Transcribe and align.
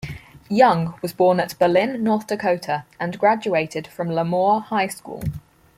Young 0.49 0.95
was 1.03 1.13
born 1.13 1.39
at 1.39 1.59
Berlin, 1.59 2.03
North 2.03 2.25
Dakota, 2.25 2.85
and 2.99 3.19
graduated 3.19 3.85
from 3.85 4.07
LaMoure 4.09 4.63
High 4.63 4.87
School. 4.87 5.21